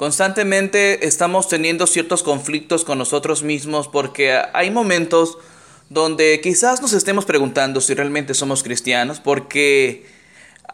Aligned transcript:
Constantemente 0.00 1.06
estamos 1.06 1.46
teniendo 1.46 1.86
ciertos 1.86 2.22
conflictos 2.22 2.86
con 2.86 2.96
nosotros 2.96 3.42
mismos 3.42 3.86
porque 3.86 4.40
hay 4.54 4.70
momentos 4.70 5.36
donde 5.90 6.40
quizás 6.40 6.80
nos 6.80 6.94
estemos 6.94 7.26
preguntando 7.26 7.82
si 7.82 7.92
realmente 7.92 8.32
somos 8.32 8.62
cristianos 8.62 9.20
porque 9.20 10.06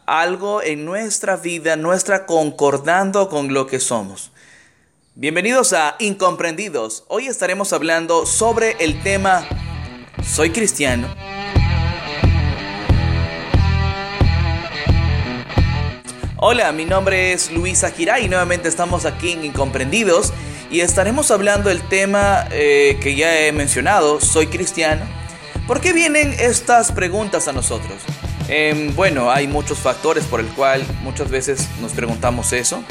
algo 0.07 0.62
en 0.62 0.85
nuestra 0.85 1.37
vida 1.37 1.75
no 1.75 1.93
está 1.93 2.25
concordando 2.25 3.29
con 3.29 3.53
lo 3.53 3.67
que 3.67 3.81
somos. 3.81 4.31
Bienvenidos 5.17 5.73
a 5.73 5.97
Incomprendidos. 5.98 7.03
Hoy 7.09 7.27
estaremos 7.27 7.73
hablando 7.73 8.27
sobre 8.27 8.77
el 8.79 9.03
tema 9.03 9.45
¿Soy 10.23 10.51
cristiano? 10.51 11.36
Hola, 16.39 16.71
mi 16.73 16.85
nombre 16.85 17.33
es 17.33 17.51
Luisa 17.51 17.91
Giray 17.91 18.27
y 18.27 18.29
nuevamente 18.29 18.69
estamos 18.69 19.07
aquí 19.07 19.33
en 19.33 19.43
Incomprendidos 19.47 20.35
y 20.71 20.81
estaremos 20.81 21.31
hablando 21.31 21.71
del 21.71 21.81
tema 21.81 22.45
eh, 22.51 22.99
que 23.01 23.15
ya 23.15 23.41
he 23.41 23.53
mencionado, 23.53 24.21
soy 24.21 24.47
cristiano. 24.47 25.07
¿Por 25.67 25.81
qué 25.81 25.95
vienen 25.95 26.37
estas 26.39 26.93
preguntas 26.93 27.49
a 27.49 27.55
nosotros? 27.55 28.03
Em, 28.49 28.95
bueno, 28.95 29.31
hay 29.31 29.49
muchos 29.49 29.79
factores 29.79 30.27
por 30.27 30.41
el 30.41 30.47
cual 30.49 30.85
muchas 31.03 31.31
veces 31.31 31.69
nos 31.81 31.93
preguntamos 31.93 32.53
eso, 32.53 32.84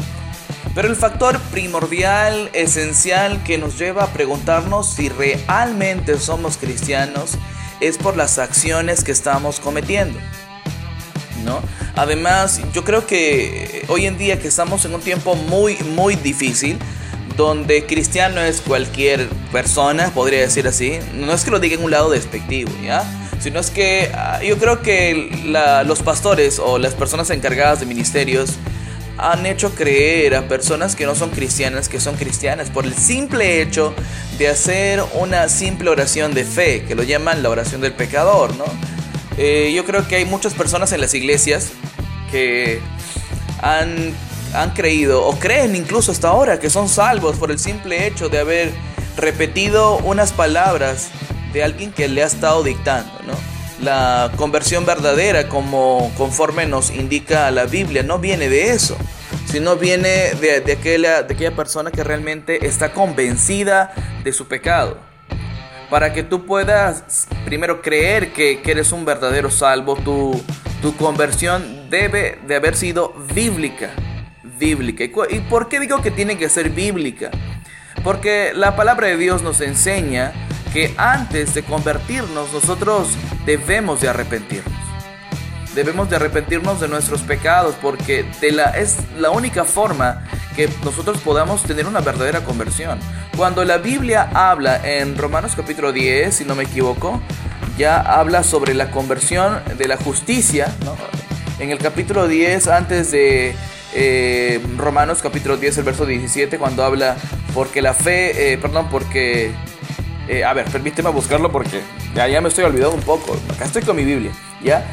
pero 0.74 0.88
el 0.88 0.96
factor 0.96 1.40
primordial, 1.52 2.50
esencial 2.54 3.44
que 3.44 3.60
nos 3.60 3.78
lleva 3.78 4.06
a 4.06 4.08
preguntarnos 4.08 4.90
si 4.90 5.08
realmente 5.10 6.18
somos 6.18 6.58
cristianos 6.58 7.38
es 7.80 8.00
por 8.00 8.18
las 8.18 8.40
acciones 8.40 9.04
que 9.04 9.12
estamos 9.12 9.60
cometiendo. 9.60 10.20
¿no? 11.44 11.62
Además, 11.96 12.62
yo 12.74 12.84
creo 12.84 13.08
que 13.08 13.86
hoy 13.88 14.06
en 14.06 14.18
día 14.18 14.40
que 14.40 14.48
estamos 14.48 14.84
en 14.86 14.94
un 14.94 15.02
tiempo 15.02 15.36
muy, 15.36 15.78
muy 15.96 16.16
difícil, 16.16 16.78
donde 17.38 17.86
cristiano 17.86 18.42
es 18.42 18.62
cualquier 18.62 19.28
persona, 19.52 20.12
podría 20.14 20.42
decir 20.42 20.68
así, 20.68 21.00
no 21.14 21.34
es 21.34 21.44
que 21.44 21.52
lo 21.52 21.60
diga 21.60 21.76
en 21.76 21.84
un 21.84 21.92
lado 21.92 22.10
despectivo, 22.10 22.72
¿ya? 22.84 23.04
Sino 23.40 23.60
es 23.60 23.70
que 23.70 24.12
ah, 24.14 24.42
yo 24.44 24.58
creo 24.58 24.82
que 24.82 25.30
los 25.86 26.02
pastores 26.02 26.60
o 26.60 26.78
las 26.78 26.94
personas 26.94 27.30
encargadas 27.30 27.80
de 27.80 27.86
ministerios 27.86 28.52
han 29.18 29.46
hecho 29.46 29.74
creer 29.74 30.36
a 30.36 30.48
personas 30.48 30.96
que 30.96 31.06
no 31.06 31.16
son 31.16 31.30
cristianas 31.30 31.88
que 31.88 32.02
son 32.02 32.16
cristianas 32.18 32.70
por 32.70 32.86
el 32.86 32.94
simple 32.94 33.62
hecho 33.62 33.94
de 34.38 34.50
hacer 34.50 35.02
una 35.14 35.48
simple 35.48 35.90
oración 35.90 36.34
de 36.34 36.44
fe, 36.44 36.84
que 36.86 36.96
lo 36.96 37.04
llaman 37.04 37.42
la 37.42 37.50
oración 37.50 37.80
del 37.80 37.94
pecador, 37.94 38.56
¿no? 38.58 38.66
Eh, 39.38 39.74
yo 39.76 39.86
creo 39.86 40.08
que 40.08 40.16
hay 40.16 40.26
muchas 40.26 40.54
personas 40.54 40.92
en 40.94 41.02
las 41.02 41.14
iglesias 41.14 41.72
que 42.32 42.80
han, 43.62 44.14
han 44.54 44.72
creído 44.72 45.26
o 45.26 45.38
creen 45.38 45.76
incluso 45.76 46.12
hasta 46.12 46.30
ahora 46.30 46.60
que 46.60 46.70
son 46.70 46.88
salvos 46.88 47.38
por 47.38 47.52
el 47.52 47.60
simple 47.60 48.08
hecho 48.08 48.30
de 48.30 48.40
haber 48.40 48.72
repetido 49.18 49.98
unas 49.98 50.32
palabras 50.32 51.10
de 51.54 51.64
alguien 51.64 51.92
que 51.92 52.08
le 52.08 52.24
ha 52.24 52.26
estado 52.28 52.64
dictando, 52.64 53.12
¿no? 53.26 53.34
La 53.82 54.32
conversión 54.38 54.86
verdadera, 54.86 55.50
como 55.50 56.12
conforme 56.18 56.66
nos 56.66 56.92
indica 56.92 57.52
la 57.52 57.66
Biblia, 57.66 58.04
no 58.04 58.20
viene 58.20 58.48
de 58.48 58.72
eso, 58.72 58.98
sino 59.52 59.76
viene 59.76 60.34
de, 60.40 60.62
de, 60.62 60.74
aquella, 60.74 61.24
de 61.24 61.34
aquella 61.34 61.56
persona 61.56 61.92
que 61.92 62.04
realmente 62.04 62.68
está 62.68 62.94
convencida 62.94 63.94
de 64.24 64.32
su 64.32 64.48
pecado 64.48 64.98
para 65.90 66.14
que 66.14 66.24
tú 66.24 66.46
puedas 66.46 67.28
primero 67.46 67.82
creer 67.82 68.34
que, 68.34 68.62
eres 68.66 68.92
un 68.92 69.06
verdadero 69.06 69.50
salvo, 69.52 69.96
tu, 69.96 70.42
tu, 70.82 70.96
conversión 70.96 71.90
debe 71.90 72.40
de 72.48 72.56
haber 72.56 72.76
sido 72.76 73.14
bíblica. 73.34 73.92
Bíblica. 74.58 75.04
¿Y 75.04 75.40
por 75.42 75.68
qué 75.68 75.80
digo 75.80 76.02
que 76.02 76.12
tiene 76.12 76.38
que 76.38 76.50
ser 76.50 76.70
bíblica? 76.70 77.32
Porque 78.04 78.52
la 78.54 78.76
palabra 78.76 79.08
de 79.08 79.18
Dios 79.18 79.42
nos 79.42 79.62
enseña 79.62 80.34
que 80.74 80.94
antes 80.98 81.54
de 81.54 81.64
convertirnos 81.64 82.54
nosotros 82.54 83.10
debemos 83.46 84.02
de 84.02 84.10
arrepentirnos. 84.10 84.85
Debemos 85.76 86.10
de 86.10 86.16
arrepentirnos 86.16 86.80
de 86.80 86.88
nuestros 86.88 87.22
pecados 87.22 87.76
porque 87.82 88.26
de 88.40 88.54
la, 88.54 88.70
es 88.72 88.96
la 89.20 89.30
única 89.30 89.66
forma 89.66 90.24
que 90.56 90.70
nosotros 90.86 91.18
podamos 91.18 91.64
tener 91.64 91.86
una 91.86 92.00
verdadera 92.00 92.46
conversión. 92.46 92.98
Cuando 93.36 93.66
la 93.66 93.78
Biblia 93.78 94.30
habla 94.34 94.80
en 94.88 95.18
Romanos 95.18 95.52
capítulo 95.54 95.92
10, 95.92 96.34
si 96.34 96.46
no 96.46 96.56
me 96.56 96.64
equivoco, 96.64 97.22
ya 97.78 98.00
habla 98.00 98.44
sobre 98.44 98.74
la 98.74 98.90
conversión 98.90 99.62
de 99.78 99.88
la 99.90 99.98
justicia. 99.98 100.74
En 101.60 101.72
el 101.72 101.78
capítulo 101.78 102.26
10, 102.26 102.68
antes 102.68 103.12
de 103.12 103.54
eh, 103.94 104.62
Romanos 104.78 105.20
capítulo 105.22 105.58
10, 105.58 105.80
el 105.80 105.84
verso 105.84 106.06
17, 106.06 106.58
cuando 106.58 106.86
habla 106.86 107.18
porque 107.54 107.82
la 107.82 107.94
fe, 107.94 108.54
eh, 108.54 108.58
perdón, 108.58 108.88
porque... 108.90 109.52
Eh, 110.28 110.44
a 110.44 110.54
ver, 110.54 110.66
permíteme 110.66 111.10
buscarlo 111.10 111.52
porque 111.52 111.82
ya, 112.16 112.42
me 112.42 112.50
estoy 112.50 112.64
olvidando 112.64 112.96
un 112.96 113.02
poco. 113.02 113.38
Acá 113.54 113.66
estoy 113.66 113.84
con 113.84 113.96
mi 113.96 114.06
Biblia. 114.06 114.32
¿ya? 114.64 114.86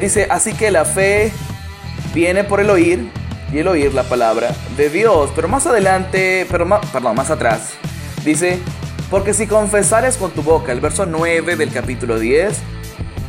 dice, 0.00 0.26
así 0.30 0.52
que 0.52 0.70
la 0.70 0.84
fe 0.84 1.32
viene 2.14 2.44
por 2.44 2.60
el 2.60 2.70
oír 2.70 3.08
y 3.52 3.58
el 3.58 3.68
oír 3.68 3.94
la 3.94 4.02
palabra 4.02 4.54
de 4.76 4.90
Dios. 4.90 5.30
Pero 5.34 5.48
más 5.48 5.66
adelante, 5.66 6.46
pero 6.50 6.66
más, 6.66 6.84
perdón, 6.86 7.16
más 7.16 7.30
atrás, 7.30 7.74
dice, 8.24 8.58
porque 9.10 9.34
si 9.34 9.46
confesares 9.46 10.16
con 10.16 10.32
tu 10.32 10.42
boca, 10.42 10.72
el 10.72 10.80
verso 10.80 11.06
9 11.06 11.56
del 11.56 11.70
capítulo 11.70 12.18
10, 12.18 12.58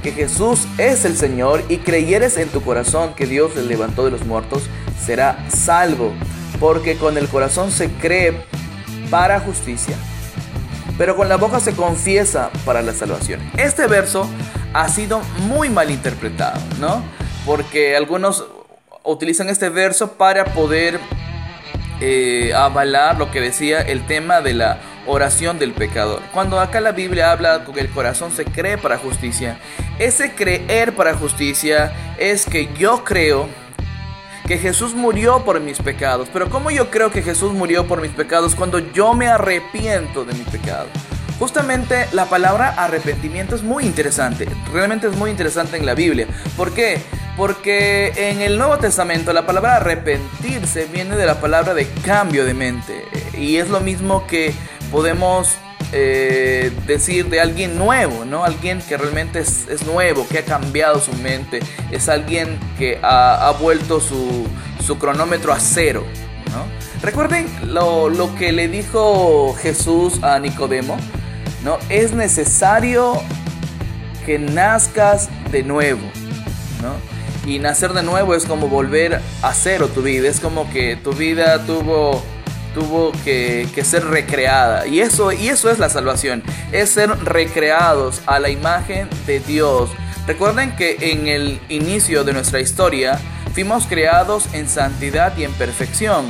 que 0.02 0.12
Jesús 0.12 0.68
es 0.78 1.06
el 1.06 1.16
Señor 1.16 1.64
y 1.70 1.78
creyeres 1.78 2.38
en 2.38 2.50
tu 2.50 2.62
corazón 2.62 3.14
que 3.14 3.26
Dios 3.26 3.56
le 3.56 3.64
levantó 3.64 4.06
de 4.06 4.12
los 4.12 4.26
muertos, 4.26 4.64
será 5.00 5.46
salvo. 5.50 6.14
Porque 6.59 6.97
con 6.97 7.18
el 7.18 7.28
corazón 7.28 7.72
se 7.72 7.90
cree 7.92 8.34
para 9.12 9.40
justicia, 9.40 9.96
pero 10.97 11.16
con 11.16 11.30
la 11.30 11.38
boca 11.38 11.59
se 11.59 11.75
confiesa 11.75 12.50
para 12.66 12.81
la 12.81 12.94
salvación. 12.94 13.40
Este 13.58 13.88
verso 13.88 14.30
ha 14.74 14.90
sido 14.90 15.22
muy 15.47 15.69
mal 15.69 15.91
interpretado, 15.91 16.59
¿no? 16.80 17.03
Porque 17.46 17.96
algunos 17.96 18.46
utilizan 19.03 19.50
este 19.50 19.69
verso 19.69 20.13
para 20.13 20.46
poder 20.46 21.00
eh, 22.02 22.52
avalar 22.56 23.18
lo 23.18 23.31
que 23.31 23.41
decía 23.41 23.81
el 23.81 24.06
tema 24.06 24.41
de 24.41 24.53
la 24.53 24.80
oración 25.08 25.58
del 25.58 25.72
pecador. 25.72 26.22
Cuando 26.34 26.59
acá 26.59 26.81
la 26.81 26.91
Biblia 26.91 27.31
habla 27.31 27.64
que 27.74 27.79
el 27.79 27.90
corazón 27.90 28.31
se 28.31 28.46
cree 28.46 28.78
para 28.78 28.97
justicia, 28.97 29.58
ese 29.97 30.34
creer 30.34 30.96
para 30.96 31.14
justicia 31.14 31.91
es 32.19 32.46
que 32.46 32.69
yo 32.78 33.03
creo 33.03 33.47
que 34.47 34.58
Jesús 34.58 34.96
murió 34.96 35.44
por 35.44 35.59
mis 35.59 35.80
pecados. 35.80 36.30
Pero 36.31 36.50
¿cómo 36.50 36.72
yo 36.72 36.90
creo 36.90 37.12
que 37.12 37.22
Jesús 37.22 37.53
murió 37.53 37.85
por 37.85 38.02
mis 38.02 38.12
pecados 38.12 38.56
cuando 38.56 38.80
yo 38.80 39.13
me 39.13 39.28
arrepiento 39.28 40.24
de 40.24 40.34
mi 40.34 40.44
pecado? 40.46 40.88
Justamente 41.38 42.08
la 42.13 42.25
palabra 42.25 42.69
arrepentimiento 42.69 43.56
es 43.56 43.62
muy 43.62 43.85
interesante, 43.85 44.47
realmente 44.74 45.08
es 45.08 45.16
muy 45.16 45.30
interesante 45.30 45.78
en 45.78 45.85
la 45.85 45.94
Biblia. 45.94 46.25
¿Por 46.56 46.74
qué? 46.74 47.00
Porque 47.35 48.12
en 48.16 48.41
el 48.41 48.58
Nuevo 48.58 48.80
Testamento 48.80 49.31
la 49.34 49.46
palabra 49.46 49.75
arrepentirse 49.75 50.88
viene 50.91 51.16
de 51.16 51.28
la 51.28 51.40
palabra 51.40 51.75
de 51.75 51.85
cambio 52.03 52.44
de 52.44 52.56
mente. 52.56 53.06
Y 53.38 53.58
es 53.58 53.69
lo 53.69 53.81
mismo 53.81 54.25
que 54.25 54.52
podemos 54.90 55.58
eh, 55.92 56.72
decir 56.86 57.30
de 57.30 57.40
alguien 57.40 57.78
nuevo, 57.78 58.25
¿no? 58.25 58.44
Alguien 58.44 58.81
que 58.81 58.98
realmente 58.98 59.40
es, 59.40 59.86
nuevo, 59.86 60.28
que 60.28 60.40
ha 60.40 60.46
cambiado 60.46 61.00
su 61.00 61.14
mente, 61.14 61.59
es 61.92 62.09
alguien 62.09 62.59
que 62.78 63.00
ha, 63.02 63.53
vuelto 63.59 64.00
su, 64.00 64.47
cronómetro 65.00 65.53
a 65.53 65.59
cero, 65.59 66.06
¿no? 66.52 66.66
Recuerden 67.02 67.47
lo, 67.73 68.09
lo, 68.09 68.35
que 68.35 68.52
le 68.52 68.67
dijo 68.67 69.56
Jesús 69.61 70.23
a 70.23 70.40
Nicodemo, 70.40 70.97
¿no? 71.64 71.78
Es 71.90 72.14
necesario 72.14 73.22
que 74.26 74.40
nazcas 74.40 75.29
de 75.52 75.64
nuevo, 75.64 76.02
¿no? 76.82 77.17
Y 77.50 77.59
nacer 77.59 77.94
de 77.94 78.03
nuevo 78.03 78.35
es 78.35 78.46
como 78.46 78.67
volver 78.67 79.22
a 79.41 79.53
cero 79.53 79.88
tu 79.88 80.02
vida. 80.02 80.28
Es 80.28 80.41
como 80.41 80.70
que 80.70 80.97
tu 80.97 81.14
vida 81.14 81.66
tuvo, 81.66 82.22
tuvo 82.78 83.12
que, 83.24 83.68
ser 83.84 84.06
recreada. 84.06 84.85
Y 84.85 85.00
eso, 85.00 85.32
y 85.32 85.47
eso 85.47 85.72
es 85.72 85.79
la 85.79 85.90
salvación. 85.90 86.44
Es 86.72 86.91
ser 86.91 87.09
recreados 87.24 88.22
a 88.28 88.40
la 88.40 88.50
imagen 88.50 89.09
de 89.26 89.40
Dios. 89.40 89.90
Recuerden 90.28 90.76
que 90.76 90.97
en 91.00 91.28
el 91.28 91.59
inicio 91.70 92.24
de 92.24 92.34
nuestra 92.34 92.59
historia 92.59 93.20
fuimos 93.56 93.88
creados 93.88 94.53
en 94.53 94.70
santidad 94.70 95.35
y 95.38 95.44
en 95.44 95.53
perfección. 95.53 96.28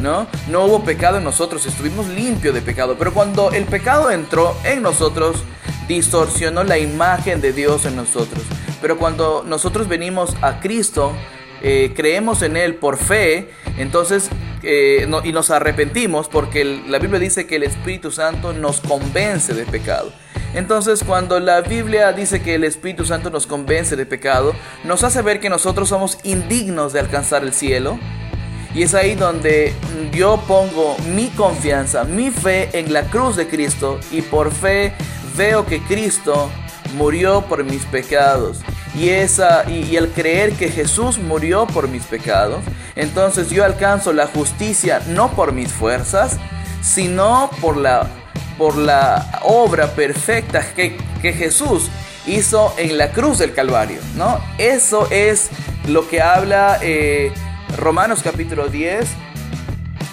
¿no? 0.00 0.28
No 0.48 0.66
hubo 0.66 0.84
pecado 0.84 1.18
en 1.18 1.24
nosotros, 1.24 1.66
estuvimos 1.66 2.06
limpios 2.06 2.54
de 2.54 2.62
pecado. 2.62 2.94
Pero 2.96 3.12
cuando 3.12 3.50
el 3.50 3.64
pecado 3.64 4.12
entró 4.12 4.56
en 4.62 4.82
nosotros, 4.82 5.42
distorsionó 5.88 6.62
la 6.62 6.78
imagen 6.78 7.40
de 7.40 7.52
Dios 7.52 7.86
en 7.86 7.96
nosotros. 7.96 8.44
Pero 8.80 8.98
cuando 8.98 9.42
nosotros 9.44 9.88
venimos 9.88 10.36
a 10.42 10.60
Cristo, 10.60 11.12
eh, 11.60 11.92
creemos 11.96 12.42
en 12.42 12.56
Él 12.56 12.76
por 12.76 12.98
fe, 12.98 13.50
entonces, 13.78 14.30
eh, 14.62 15.08
y 15.24 15.32
nos 15.32 15.50
arrepentimos 15.50 16.28
porque 16.28 16.64
la 16.64 16.98
Biblia 16.98 17.18
dice 17.18 17.46
que 17.46 17.56
el 17.56 17.62
Espíritu 17.62 18.10
Santo 18.10 18.52
nos 18.52 18.80
convence 18.80 19.54
de 19.54 19.64
pecado. 19.64 20.12
Entonces, 20.54 21.04
cuando 21.04 21.40
la 21.40 21.60
Biblia 21.60 22.12
dice 22.12 22.42
que 22.42 22.54
el 22.54 22.64
Espíritu 22.64 23.04
Santo 23.04 23.30
nos 23.30 23.46
convence 23.46 23.96
de 23.96 24.06
pecado, 24.06 24.54
nos 24.84 25.04
hace 25.04 25.22
ver 25.22 25.40
que 25.40 25.50
nosotros 25.50 25.88
somos 25.88 26.18
indignos 26.24 26.92
de 26.92 27.00
alcanzar 27.00 27.42
el 27.42 27.52
cielo. 27.52 27.98
Y 28.74 28.82
es 28.82 28.94
ahí 28.94 29.14
donde 29.14 29.74
yo 30.12 30.42
pongo 30.46 30.96
mi 31.14 31.28
confianza, 31.28 32.04
mi 32.04 32.30
fe 32.30 32.70
en 32.78 32.92
la 32.92 33.02
cruz 33.04 33.36
de 33.36 33.48
Cristo 33.48 33.98
y 34.10 34.22
por 34.22 34.52
fe 34.52 34.92
veo 35.36 35.64
que 35.66 35.80
Cristo 35.80 36.50
murió 36.96 37.42
por 37.42 37.64
mis 37.64 37.84
pecados. 37.86 38.60
Y, 38.98 39.10
esa, 39.10 39.70
y, 39.70 39.96
al 39.96 40.08
creer 40.08 40.54
que 40.54 40.70
Jesús 40.70 41.18
murió 41.18 41.66
por 41.66 41.88
mis 41.88 42.02
pecados, 42.02 42.64
entonces 42.96 43.48
yo 43.50 43.64
alcanzo 43.64 44.12
la 44.12 44.26
justicia 44.26 45.00
no 45.08 45.30
por 45.30 45.52
mis 45.52 45.72
fuerzas, 45.72 46.36
sino 46.82 47.48
por 47.60 47.76
la, 47.76 48.08
por 48.56 48.76
la 48.76 49.40
obra 49.42 49.92
perfecta 49.92 50.66
que, 50.74 50.96
que 51.22 51.32
Jesús 51.32 51.90
hizo 52.26 52.74
en 52.76 52.98
la 52.98 53.12
cruz 53.12 53.38
del 53.38 53.54
Calvario. 53.54 54.00
¿no? 54.16 54.40
Eso 54.58 55.06
es 55.12 55.48
lo 55.86 56.08
que 56.08 56.20
habla 56.20 56.78
eh, 56.82 57.32
Romanos 57.76 58.20
capítulo 58.24 58.66
10, 58.66 59.06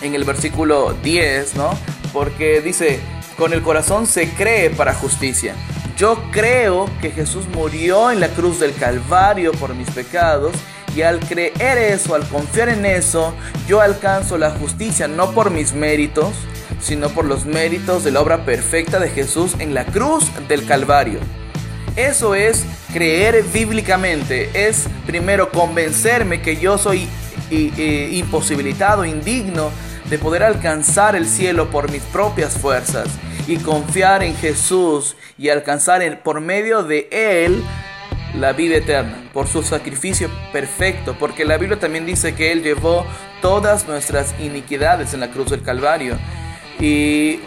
en 0.03 0.13
el 0.13 0.25
versículo 0.25 0.93
10, 1.01 1.55
¿no? 1.55 1.71
porque 2.13 2.61
dice, 2.61 2.99
con 3.35 3.51
el 3.51 3.63
corazón 3.63 4.05
se 4.05 4.29
cree 4.29 4.69
para 4.69 4.93
justicia 4.93 5.55
yo 5.97 6.21
creo 6.31 6.89
que 7.01 7.11
Jesús 7.11 7.47
murió 7.47 8.11
en 8.11 8.19
la 8.19 8.27
cruz 8.29 8.59
del 8.59 8.73
Calvario 8.73 9.51
por 9.53 9.73
mis 9.73 9.89
pecados 9.91 10.53
y 10.93 11.01
al 11.01 11.19
creer 11.19 11.77
eso, 11.77 12.15
al 12.15 12.27
confiar 12.27 12.69
en 12.69 12.85
eso, 12.85 13.33
yo 13.67 13.81
alcanzo 13.81 14.37
la 14.37 14.51
justicia 14.51 15.07
no 15.07 15.31
por 15.31 15.51
mis 15.51 15.73
méritos, 15.73 16.33
sino 16.81 17.09
por 17.09 17.25
los 17.25 17.45
méritos 17.45 18.03
de 18.03 18.11
la 18.11 18.21
obra 18.21 18.45
perfecta 18.45 18.99
de 18.99 19.09
Jesús 19.09 19.55
en 19.59 19.73
la 19.73 19.85
cruz 19.85 20.29
del 20.47 20.65
Calvario. 20.65 21.19
Eso 21.95 22.35
es 22.35 22.65
creer 22.93 23.43
bíblicamente, 23.53 24.49
es 24.53 24.87
primero 25.05 25.49
convencerme 25.49 26.41
que 26.41 26.57
yo 26.57 26.77
soy 26.77 27.07
imposibilitado, 27.49 29.05
indigno 29.05 29.69
de 30.09 30.17
poder 30.17 30.43
alcanzar 30.43 31.15
el 31.15 31.25
cielo 31.25 31.69
por 31.69 31.89
mis 31.91 32.03
propias 32.03 32.57
fuerzas 32.57 33.07
y 33.47 33.57
confiar 33.57 34.23
en 34.23 34.35
Jesús 34.35 35.15
y 35.37 35.49
alcanzar 35.49 36.23
por 36.23 36.41
medio 36.41 36.83
de 36.83 37.07
Él 37.11 37.63
la 38.35 38.53
vida 38.53 38.77
eterna, 38.77 39.29
por 39.33 39.47
su 39.47 39.63
sacrificio 39.63 40.29
perfecto, 40.51 41.15
porque 41.17 41.45
la 41.45 41.57
Biblia 41.57 41.79
también 41.79 42.05
dice 42.05 42.35
que 42.35 42.51
Él 42.51 42.63
llevó 42.63 43.05
todas 43.41 43.87
nuestras 43.87 44.35
iniquidades 44.39 45.13
en 45.13 45.21
la 45.21 45.31
cruz 45.31 45.51
del 45.51 45.61
Calvario. 45.61 46.17
Y 46.79 47.39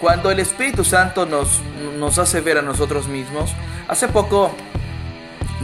cuando 0.00 0.30
el 0.30 0.38
Espíritu 0.38 0.84
Santo 0.84 1.26
nos, 1.26 1.60
nos 1.98 2.18
hace 2.18 2.40
ver 2.40 2.58
a 2.58 2.62
nosotros 2.62 3.08
mismos, 3.08 3.52
hace 3.88 4.08
poco 4.08 4.54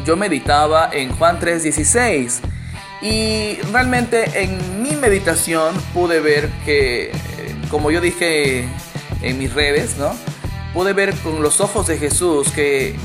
yo 0.05 0.17
meditaba 0.17 0.90
en 0.93 1.11
Juan 1.17 1.38
3:16 1.38 2.40
y 3.02 3.58
realmente 3.73 4.43
en 4.43 4.82
mi 4.82 4.93
meditación 4.96 5.75
pude 5.94 6.20
ver 6.20 6.49
que, 6.64 7.12
como 7.70 7.90
yo 7.90 8.00
dije 8.00 8.69
en 9.26 9.38
mis 9.38 9.52
redes, 9.52 9.96
¿no? 9.99 10.14
Pude 10.73 10.93
ver 10.93 11.14
con 11.17 11.43
los 11.43 11.61
ojos 11.61 11.87
de 11.87 11.99
Jesús 11.99 12.50
que 12.50 12.96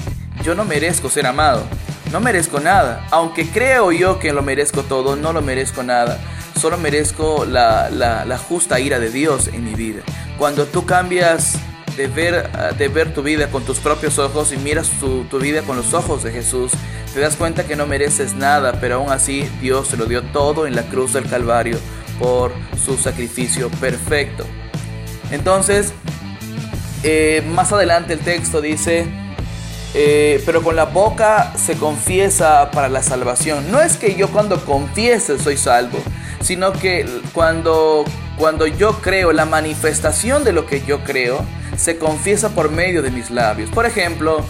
yo 0.44 0.56
no 0.56 0.66
merezco 0.66 1.10
ser 1.10 1.26
amado, 1.26 1.64
no 2.12 2.20
merezco 2.20 2.60
nada. 2.60 3.08
Aunque 3.12 3.48
creo 3.48 3.92
yo 3.92 4.20
que 4.20 4.34
lo 4.34 4.42
merezco 4.42 4.84
todo, 4.84 5.16
no 5.16 5.34
lo 5.34 5.42
merezco 5.42 5.84
nada. 5.84 6.20
Solo 6.60 6.78
merezco 6.78 7.46
la, 7.46 7.90
la, 7.90 8.38
justa 8.38 8.80
ira 8.80 9.00
de 9.00 9.10
Dios 9.10 9.48
en 9.48 9.64
mi 9.64 9.74
vida. 9.74 10.04
Cuando 10.38 10.66
tú 10.66 10.86
cambias 10.86 11.56
de 11.98 12.08
ver, 12.08 12.52
de 12.78 12.88
ver 12.88 13.14
tu 13.14 13.24
vida 13.24 13.48
con 13.48 13.64
tus 13.64 13.80
propios 13.80 14.20
ojos 14.20 14.52
y 14.52 14.58
miras 14.58 14.90
tu, 15.00 15.24
tu 15.24 15.40
vida 15.40 15.62
con 15.64 15.76
los 15.76 15.94
ojos 15.94 16.24
de 16.24 16.32
Jesús, 16.32 16.72
te 17.14 17.20
das 17.20 17.36
cuenta 17.36 17.66
que 17.66 17.76
no 17.76 17.88
mereces 17.88 18.36
nada, 18.36 18.80
pero 18.80 18.96
aún 18.96 19.12
así 19.12 19.50
Dios 19.60 19.88
se 19.88 19.98
lo 19.98 20.06
dio 20.06 20.22
todo 20.22 20.68
en 20.68 20.76
la 20.76 20.84
cruz 20.84 21.14
del 21.14 21.28
Calvario 21.28 21.78
por 22.20 22.54
su 22.86 22.98
sacrificio 22.98 23.70
perfecto. 23.70 24.46
Entonces, 25.32 25.94
eh, 27.04 27.44
más 27.48 27.72
adelante 27.72 28.14
el 28.14 28.20
texto 28.20 28.62
dice, 28.62 29.08
eh, 29.94 30.42
pero 30.46 30.62
con 30.62 30.76
la 30.76 30.86
boca 30.86 31.54
se 31.56 31.76
confiesa 31.76 32.72
para 32.72 32.90
la 32.90 33.04
salvación. 33.04 33.72
No 33.72 33.82
es 33.82 33.98
que 33.98 34.16
yo 34.16 34.30
cuando 34.30 34.64
confiese 34.66 35.40
soy 35.40 35.58
salvo, 35.58 36.00
sino 36.42 36.72
que 36.74 37.06
cuando, 37.34 38.06
cuando 38.38 38.68
yo 38.68 39.02
creo, 39.02 39.32
la 39.32 39.46
manifestación 39.46 40.44
de 40.44 40.54
lo 40.54 40.66
que 40.66 40.82
yo 40.82 41.04
creo, 41.04 41.44
se 41.76 41.98
confiesa 41.98 42.50
por 42.50 42.72
medio 42.72 43.02
de 43.02 43.12
mis 43.12 43.32
labios. 43.32 43.70
Por 43.70 43.86
ejemplo, 43.86 44.44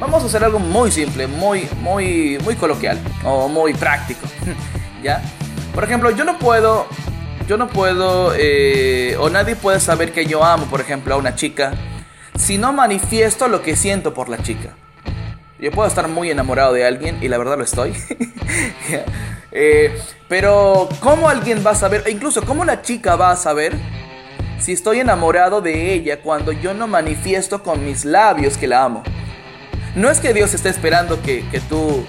vamos 0.00 0.22
a 0.22 0.26
hacer 0.26 0.44
algo 0.44 0.58
muy 0.58 0.90
simple, 0.90 1.26
muy, 1.26 1.68
muy, 1.80 2.38
muy 2.42 2.56
coloquial 2.56 2.98
o 3.24 3.48
muy 3.48 3.74
práctico. 3.74 4.26
¿Ya? 5.02 5.22
Por 5.74 5.84
ejemplo, 5.84 6.10
yo 6.10 6.24
no 6.24 6.38
puedo 6.38 6.86
yo 7.46 7.56
no 7.56 7.68
puedo, 7.68 8.32
eh, 8.36 9.16
o 9.18 9.28
nadie 9.28 9.56
puede 9.56 9.80
saber 9.80 10.12
que 10.12 10.26
yo 10.26 10.44
amo, 10.44 10.66
por 10.66 10.80
ejemplo, 10.80 11.14
a 11.14 11.18
una 11.18 11.34
chica, 11.34 11.74
si 12.42 12.58
no 12.58 12.72
manifiesto 12.72 13.46
lo 13.46 13.62
que 13.62 13.76
siento 13.76 14.14
por 14.14 14.28
la 14.28 14.42
chica. 14.42 14.74
Yo 15.60 15.70
puedo 15.70 15.86
estar 15.86 16.08
muy 16.08 16.28
enamorado 16.28 16.72
de 16.72 16.84
alguien, 16.84 17.18
y 17.22 17.28
la 17.28 17.38
verdad 17.38 17.56
lo 17.56 17.64
estoy. 17.64 17.94
Eh, 19.54 19.94
pero, 20.28 20.88
¿cómo 21.00 21.28
alguien 21.28 21.62
va 21.64 21.72
a 21.72 21.74
saber, 21.74 22.04
incluso 22.08 22.42
cómo 22.42 22.64
la 22.64 22.80
chica 22.80 23.16
va 23.16 23.32
a 23.32 23.36
saber 23.36 23.74
si 24.58 24.72
estoy 24.72 25.00
enamorado 25.00 25.60
de 25.60 25.92
ella 25.92 26.22
cuando 26.22 26.52
yo 26.52 26.72
no 26.72 26.86
manifiesto 26.86 27.62
con 27.62 27.84
mis 27.84 28.06
labios 28.06 28.56
que 28.56 28.66
la 28.66 28.82
amo? 28.82 29.02
No 29.94 30.08
es 30.08 30.20
que 30.20 30.32
Dios 30.32 30.54
esté 30.54 30.70
esperando 30.70 31.20
que, 31.20 31.46
que 31.50 31.60
tú 31.60 32.02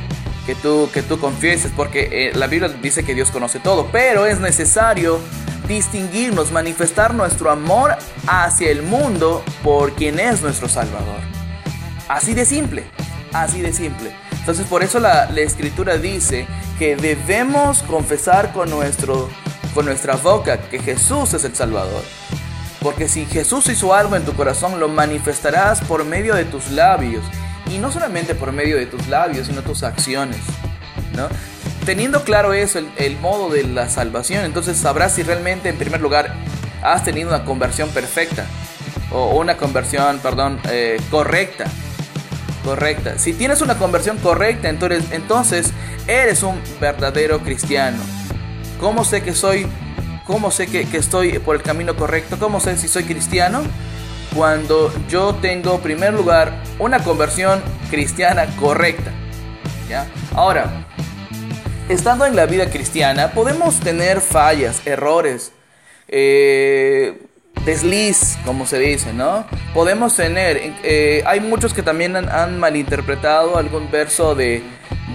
que 0.45 0.55
tú, 0.55 0.89
que 0.93 1.01
tú 1.01 1.19
confieses, 1.19 1.73
porque 1.75 2.09
eh, 2.11 2.31
la 2.33 2.47
Biblia 2.47 2.69
dice 2.81 3.03
que 3.03 3.13
Dios 3.13 3.29
conoce 3.29 3.59
todo, 3.59 3.89
pero 3.91 4.25
es 4.25 4.39
necesario 4.39 5.19
distinguirnos, 5.67 6.51
manifestar 6.51 7.13
nuestro 7.13 7.51
amor 7.51 7.95
hacia 8.27 8.71
el 8.71 8.81
mundo 8.83 9.43
por 9.63 9.93
quien 9.93 10.19
es 10.19 10.41
nuestro 10.41 10.67
Salvador. 10.67 11.19
Así 12.07 12.33
de 12.33 12.45
simple, 12.45 12.83
así 13.31 13.61
de 13.61 13.73
simple. 13.73 14.15
Entonces 14.31 14.65
por 14.67 14.83
eso 14.83 14.99
la, 14.99 15.29
la 15.31 15.41
escritura 15.41 15.97
dice 15.97 16.47
que 16.77 16.95
debemos 16.95 17.81
confesar 17.83 18.51
con, 18.51 18.69
nuestro, 18.69 19.29
con 19.73 19.85
nuestra 19.85 20.15
boca 20.15 20.57
que 20.69 20.79
Jesús 20.79 21.33
es 21.33 21.45
el 21.45 21.55
Salvador. 21.55 22.03
Porque 22.81 23.07
si 23.07 23.25
Jesús 23.25 23.67
hizo 23.69 23.93
algo 23.93 24.17
en 24.17 24.25
tu 24.25 24.33
corazón, 24.33 24.79
lo 24.79 24.89
manifestarás 24.89 25.81
por 25.81 26.03
medio 26.03 26.35
de 26.35 26.43
tus 26.43 26.69
labios 26.71 27.23
y 27.71 27.77
no 27.77 27.91
solamente 27.91 28.35
por 28.35 28.51
medio 28.51 28.75
de 28.75 28.85
tus 28.85 29.07
labios, 29.07 29.47
sino 29.47 29.61
tus 29.61 29.83
acciones. 29.83 30.41
¿no? 31.15 31.29
Teniendo 31.85 32.23
claro 32.23 32.53
eso, 32.53 32.79
el, 32.97 33.17
modo 33.19 33.49
de 33.49 33.63
la 33.63 33.89
salvación, 33.89 34.45
entonces 34.45 34.77
sabrás 34.77 35.15
si 35.15 35.23
realmente, 35.23 35.69
en 35.69 35.77
primer 35.77 36.01
lugar, 36.01 36.33
has 36.81 37.03
tenido 37.03 37.29
una 37.29 37.43
conversión 37.43 37.89
perfecta. 37.89 38.45
O 39.11 39.35
una 39.39 39.57
conversión, 39.57 40.19
perdón, 40.19 40.59
eh, 40.69 40.99
correcta. 41.11 41.65
Correcta. 42.63 43.19
Si 43.19 43.33
tienes 43.33 43.61
una 43.61 43.77
conversión 43.77 44.17
correcta, 44.17 44.69
entonces, 44.69 45.71
eres 46.07 46.43
un 46.43 46.61
verdadero 46.79 47.39
cristiano. 47.39 47.97
¿Cómo 48.79 49.03
sé 49.03 49.21
que 49.21 49.33
soy? 49.33 49.67
¿Cómo 50.25 50.51
sé 50.51 50.67
que, 50.67 50.85
que 50.85 50.97
estoy 50.97 51.39
por 51.39 51.55
el 51.57 51.61
camino 51.61 51.95
correcto? 51.95 52.37
¿Cómo 52.39 52.61
sé 52.61 52.77
si 52.77 52.87
soy 52.87 53.03
cristiano? 53.03 53.61
cuando 54.33 54.91
yo 55.07 55.35
tengo, 55.35 55.75
en 55.75 55.81
primer 55.81 56.13
lugar, 56.13 56.53
una 56.79 56.99
conversión 57.03 57.61
cristiana 57.89 58.45
correcta. 58.59 59.11
¿ya? 59.89 60.07
Ahora, 60.33 60.85
estando 61.89 62.25
en 62.25 62.35
la 62.35 62.45
vida 62.45 62.69
cristiana, 62.69 63.31
podemos 63.31 63.79
tener 63.79 64.21
fallas, 64.21 64.85
errores, 64.85 65.51
eh, 66.07 67.21
desliz, 67.65 68.37
como 68.45 68.65
se 68.65 68.79
dice, 68.79 69.13
¿no? 69.13 69.45
Podemos 69.73 70.15
tener, 70.15 70.59
eh, 70.83 71.23
hay 71.25 71.39
muchos 71.39 71.73
que 71.73 71.83
también 71.83 72.15
han, 72.15 72.59
malinterpretado 72.59 73.57
algún 73.57 73.89
verso 73.91 74.35
de, 74.35 74.63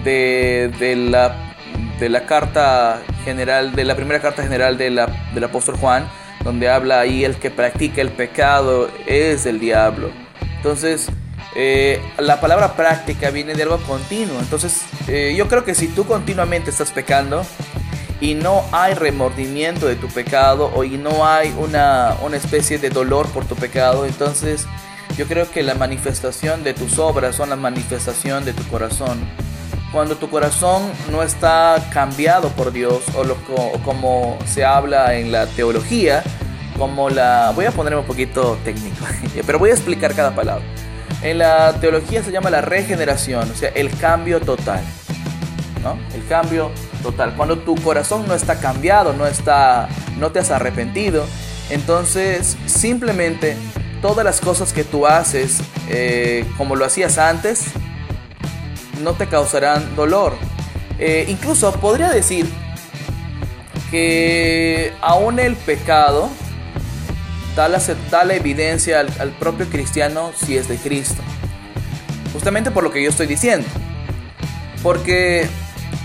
de, 0.05 0.97
la, 0.97 1.55
de 1.99 2.09
la 2.09 2.27
carta 2.27 3.01
general, 3.25 3.75
de 3.75 3.85
la 3.85 3.97
primera 3.97 4.21
carta 4.21 4.43
general 4.43 4.79
de 4.79 4.91
la, 4.91 5.07
del 5.35 5.45
apóstol 5.45 5.77
Juan, 5.77 6.09
donde 6.45 6.69
habla 6.69 7.01
ahí 7.01 7.25
el 7.25 7.37
que 7.37 7.51
practica 7.51 8.01
el 8.01 8.11
pecado 8.11 8.91
es 9.07 9.47
el 9.47 9.61
diablo. 9.61 10.11
Entonces, 10.57 11.09
eh, 11.55 12.03
la 12.19 12.41
palabra 12.41 12.75
práctica 12.75 13.31
viene 13.31 13.55
de 13.55 13.63
algo 13.63 13.79
continuo. 13.79 14.39
Entonces, 14.41 14.83
eh, 15.07 15.35
yo 15.37 15.49
creo 15.49 15.65
que 15.65 15.75
si 15.75 15.89
tú 15.89 16.05
continuamente 16.05 16.71
estás 16.71 16.91
pecando 16.91 17.45
y 18.21 18.35
no 18.35 18.65
hay 18.73 18.95
remordimiento 18.95 19.87
de 19.87 19.97
tu 19.97 20.09
pecado 20.09 20.71
o 20.75 20.85
y 20.85 20.99
no 20.99 21.27
hay 21.27 21.55
una, 21.59 22.17
una 22.23 22.37
especie 22.37 22.79
de 22.79 22.91
dolor 22.91 23.29
por 23.29 23.45
tu 23.45 23.55
pecado, 23.55 24.05
entonces 24.05 24.67
yo 25.17 25.27
creo 25.27 25.51
que 25.51 25.63
la 25.63 25.75
manifestación 25.75 26.63
de 26.63 26.75
tus 26.75 26.99
obras 26.99 27.37
son 27.37 27.51
la 27.51 27.57
manifestación 27.57 28.45
de 28.45 28.53
tu 28.53 28.63
corazón. 28.69 29.19
Cuando 29.93 30.17
tu 30.17 30.29
corazón 30.29 30.83
no 31.11 31.23
está 31.23 31.89
cambiado 31.93 32.51
por 32.51 32.73
Dios 32.73 33.03
o, 33.17 33.25
lo, 33.25 33.37
como 33.85 34.39
se 34.47 34.65
habla 34.65 35.15
en 35.15 35.33
la 35.33 35.47
teología, 35.47 36.23
como 36.77 37.09
la... 37.09 37.53
Voy 37.55 37.65
a 37.65 37.71
ponerme 37.71 38.01
un 38.01 38.07
poquito 38.07 38.59
técnico, 38.65 39.05
pero 39.47 39.59
voy 39.59 39.71
a 39.71 39.75
explicar 39.75 40.15
cada 40.15 40.35
palabra. 40.35 40.65
En 41.23 41.39
la 41.39 41.75
teología 41.81 42.23
se 42.23 42.31
llama 42.31 42.51
la 42.51 42.61
regeneración, 42.61 43.51
o 43.51 43.55
sea, 43.55 43.71
el 43.71 43.91
cambio 43.99 44.41
total. 44.41 44.83
¿no? 45.83 45.99
El 46.15 46.27
cambio 46.27 46.71
total. 47.03 47.35
Cuando 47.37 47.59
tu 47.59 47.75
corazón 47.77 48.27
no 48.27 48.35
está 48.35 48.61
cambiado, 48.61 49.13
no, 49.13 49.27
está, 49.27 49.89
no 50.19 50.31
te 50.31 50.39
has 50.39 50.51
arrepentido, 50.51 51.25
entonces 51.71 52.57
simplemente 52.67 53.57
todas 54.01 54.25
las 54.25 54.41
cosas 54.41 54.73
que 54.73 54.85
tú 54.85 55.07
haces 55.07 55.61
eh, 55.89 56.45
como 56.57 56.77
lo 56.77 56.85
hacías 56.85 57.19
antes, 57.19 57.65
no 59.03 59.15
te 59.15 59.27
causarán 59.27 59.97
dolor. 59.97 60.35
Eh, 60.99 61.27
incluso 61.29 61.73
podría 61.75 62.11
decir 62.11 62.47
que 63.91 64.93
aún 65.01 65.39
el 65.39 65.57
pecado 65.57 66.29
da 67.59 68.25
la, 68.25 68.35
evidencia 68.35 69.01
al, 69.01 69.31
propio 69.33 69.67
cristiano 69.67 70.31
si 70.37 70.57
es 70.57 70.69
de 70.69 70.77
Cristo. 70.77 71.21
Justamente 72.33 72.71
por 72.71 72.85
lo 72.85 72.93
que 72.93 73.03
yo 73.03 73.11
estoy 73.11 73.27
diciendo. 73.27 73.67
Porque 74.81 75.49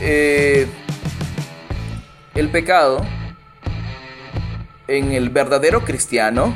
eh, 0.01 0.65
el 2.33 2.50
pecado 2.50 3.05
en 4.88 5.12
el 5.12 5.29
verdadero 5.29 5.86
cristiano 5.86 6.55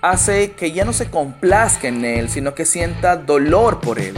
hace 0.00 0.52
que 0.52 0.70
ya 0.70 0.84
no 0.84 0.92
se 0.92 1.10
complazca 1.10 1.88
en 1.88 2.04
él, 2.04 2.28
sino 2.28 2.54
que 2.54 2.64
sienta 2.64 3.16
dolor 3.16 3.80
por 3.80 3.98
él 3.98 4.14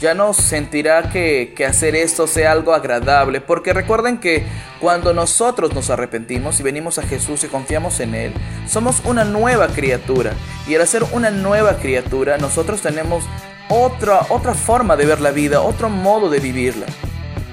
ya 0.00 0.14
no 0.14 0.34
sentirá 0.34 1.10
que, 1.10 1.54
hacer 1.66 1.96
esto 1.96 2.26
sea 2.26 2.52
algo 2.52 2.74
agradable, 2.74 3.40
porque 3.40 3.72
recuerden 3.72 4.18
que 4.18 4.44
cuando 4.80 5.14
nosotros 5.14 5.74
nos 5.74 5.90
arrepentimos 5.90 6.60
y 6.60 6.62
venimos 6.62 6.98
a 6.98 7.02
Jesús 7.02 7.44
y 7.44 7.48
confiamos 7.48 8.00
en 8.00 8.14
Él, 8.14 8.32
somos 8.68 9.00
una 9.04 9.24
nueva 9.24 9.68
criatura. 9.68 10.32
Y 10.66 10.74
al 10.74 10.86
ser 10.86 11.04
una 11.12 11.30
nueva 11.30 11.78
criatura, 11.78 12.36
nosotros 12.36 12.82
tenemos 12.82 13.24
otra, 13.68 14.26
otra 14.28 14.54
forma 14.54 14.96
de 14.96 15.06
ver 15.06 15.20
la 15.20 15.30
vida, 15.30 15.62
otro 15.62 15.88
modo 15.88 16.28
de 16.28 16.40
vivirla. 16.40 16.86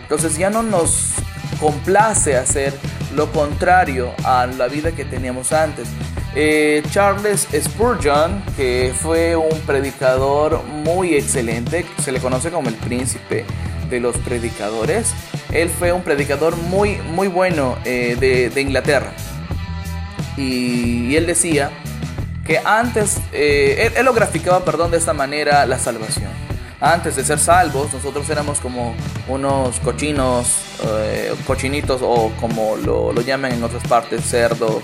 Entonces 0.02 0.38
ya 0.38 0.50
no 0.50 0.64
nos 0.64 1.14
complace 1.60 2.36
hacer 2.36 2.74
lo 3.16 3.32
contrario 3.32 4.12
a 4.24 4.46
la 4.46 4.68
vida 4.68 4.92
que 4.92 5.06
teníamos 5.06 5.54
antes. 5.54 5.88
Eh, 6.36 6.82
Charles 6.90 7.48
Spurgeon, 7.54 8.44
que 8.58 8.92
fue 8.96 9.36
un 9.36 9.60
predicador 9.62 10.64
muy 10.64 11.14
excelente, 11.14 11.86
se 12.02 12.12
le 12.12 12.20
conoce 12.20 12.50
como 12.50 12.70
el 12.70 12.76
príncipe 12.76 13.46
de 13.90 14.00
los 14.00 14.18
predicadores. 14.18 15.14
Él 15.52 15.70
fue 15.70 15.92
un 15.92 16.02
predicador 16.02 16.58
muy, 16.58 16.98
muy 16.98 17.28
bueno 17.28 17.78
eh, 17.86 18.18
de, 18.20 18.62
Inglaterra. 18.62 19.12
Y, 20.36 21.16
él 21.16 21.28
decía 21.28 21.70
que 22.44 22.58
antes, 22.58 23.20
eh, 23.32 23.92
él, 23.96 24.04
lo 24.04 24.14
graficaba, 24.14 24.66
perdón, 24.66 24.90
de 24.90 24.98
esta 24.98 25.14
manera 25.14 25.68
la 25.68 25.78
salvación. 25.78 26.32
Antes 26.82 27.16
de 27.16 27.24
ser 27.24 27.38
salvos, 27.38 27.94
nosotros 27.94 28.28
éramos 28.30 28.60
como 28.60 28.96
unos 29.30 29.80
cochinos, 29.80 30.48
cochinitos 31.46 32.02
o 32.04 32.34
como 32.42 32.76
lo, 32.76 33.14
lo 33.14 33.22
llaman 33.22 33.54
en 33.54 33.64
otras 33.64 33.84
partes, 33.88 34.26
cerdo, 34.26 34.82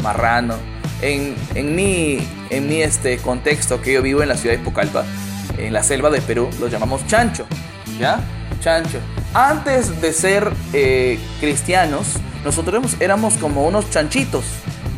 marrano 0.00 0.79
en, 1.02 1.34
en, 1.54 1.74
mi, 1.74 2.18
en 2.50 2.68
mi 2.68 2.82
este 2.82 3.18
contexto 3.18 3.80
que 3.80 3.92
yo 3.94 4.02
vivo 4.02 4.22
en 4.22 4.28
la 4.28 4.36
ciudad 4.36 4.56
de 4.56 4.62
Pucallpa, 4.62 5.04
en 5.58 5.72
la 5.72 5.82
selva 5.82 6.10
de 6.10 6.20
Perú, 6.20 6.48
lo 6.60 6.68
llamamos 6.68 7.06
chancho, 7.06 7.46
¿ya? 7.98 8.20
Chancho. 8.60 8.98
Antes 9.34 10.00
de 10.00 10.12
ser 10.12 10.52
eh, 10.72 11.18
cristianos, 11.40 12.16
nosotros 12.44 12.96
éramos 13.00 13.34
como 13.34 13.66
unos 13.66 13.90
chanchitos, 13.90 14.44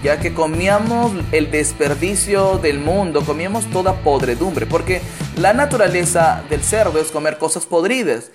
ya 0.02 0.18
que 0.18 0.32
comíamos 0.32 1.12
el 1.32 1.50
desperdicio 1.50 2.58
del 2.58 2.78
mundo, 2.78 3.24
comíamos 3.24 3.66
toda 3.70 3.94
podredumbre, 4.02 4.66
porque 4.66 5.00
la 5.36 5.52
naturaleza 5.52 6.42
del 6.50 6.62
cerdo 6.62 7.00
es 7.00 7.10
comer 7.10 7.38
cosas 7.38 7.66
podridas. 7.66 8.30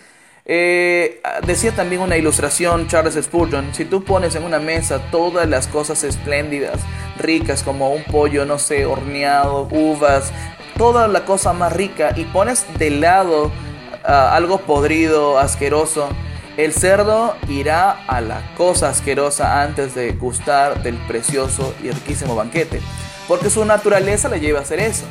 Eh, 0.49 1.19
decía 1.45 1.73
también 1.73 2.01
una 2.01 2.15
ilustración 2.15 2.87
Charles 2.87 3.21
Spurgeon, 3.21 3.73
si 3.73 3.83
tú 3.83 4.05
pones 4.05 4.33
en 4.35 4.43
una 4.43 4.59
mesa 4.59 5.01
todas 5.11 5.45
las 5.45 5.67
cosas 5.67 6.05
espléndidas, 6.05 6.79
ricas 7.17 7.63
como 7.63 7.89
un 7.89 8.05
pollo, 8.05 8.45
no 8.45 8.57
sé, 8.57 8.85
horneado, 8.85 9.67
uvas, 9.71 10.31
toda 10.77 11.09
la 11.09 11.25
cosa 11.25 11.51
más 11.51 11.73
rica 11.73 12.13
y 12.15 12.23
pones 12.23 12.65
de 12.79 12.91
lado 12.91 13.51
ah, 14.05 14.33
algo 14.33 14.59
podrido, 14.59 15.37
asqueroso, 15.37 16.07
el 16.55 16.71
cerdo 16.71 17.35
irá 17.49 17.91
a 18.07 18.21
la 18.21 18.41
cosa 18.55 18.87
asquerosa 18.87 19.61
antes 19.61 19.95
de 19.95 20.13
gustar 20.13 20.81
del 20.81 20.95
precioso 20.95 21.75
y 21.83 21.91
riquísimo 21.91 22.35
banquete, 22.35 22.79
porque 23.27 23.49
su 23.49 23.65
naturaleza 23.65 24.29
le 24.29 24.39
lleva 24.39 24.59
a 24.59 24.61
hacer 24.61 24.79
eso. 24.79 25.03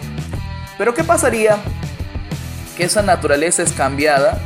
Pero 0.78 0.94
¿qué 0.94 1.04
pasaría 1.04 1.58
que 2.74 2.84
esa 2.84 3.02
naturaleza 3.02 3.62
es 3.62 3.72
cambiada 3.74 4.40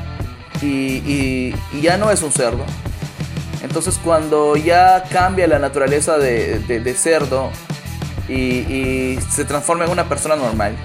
y, 0.62 1.54
ya 1.80 1.96
no 1.96 2.10
es 2.10 2.22
un 2.22 2.32
cerdo. 2.32 2.64
Entonces 3.62 4.00
cuando 4.02 4.56
ya 4.56 5.04
cambia 5.10 5.46
la 5.46 5.58
naturaleza 5.58 6.18
de, 6.18 6.94
cerdo 6.96 7.50
y, 8.28 9.18
se 9.30 9.44
transforma 9.44 9.84
en 9.84 9.90
una 9.90 10.08
persona 10.08 10.36
normal, 10.36 10.76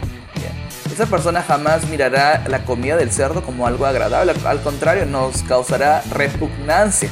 esa 0.94 1.08
persona 1.08 1.44
jamás 1.44 1.86
mirará 1.90 2.46
la 2.48 2.64
comida 2.64 2.96
del 2.96 3.12
cerdo 3.12 3.44
como 3.44 3.68
algo 3.68 3.86
agradable, 3.86 4.34
al 4.46 4.62
contrario, 4.62 5.06
nos 5.06 5.44
causará 5.44 6.02
repugnancia. 6.10 7.10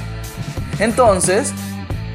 Entonces, 0.79 1.53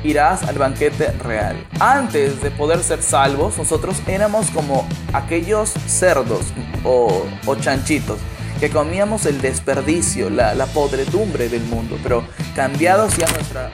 irás 0.03 0.43
al 0.45 0.59
banquete 0.59 1.13
real. 1.13 1.57
Antes 1.81 2.41
de 2.43 2.51
poder 2.51 2.83
ser 2.83 3.03
salvos, 3.03 3.59
nosotros 3.59 4.01
éramos 4.07 4.51
como 4.51 4.87
aquellos 5.13 5.71
cerdos 5.87 6.47
o, 6.85 7.27
chanchitos 7.61 8.19
que 8.59 8.71
comíamos 8.71 9.27
el 9.27 9.41
desperdicio, 9.41 10.31
la, 10.31 10.67
podredumbre 10.67 11.49
del 11.49 11.63
mundo, 11.63 11.99
pero 12.03 12.25
cambiados 12.55 13.17
ya 13.17 13.27
nuestra, 13.31 13.71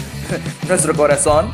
nuestro 0.68 0.94
corazón, 0.94 1.50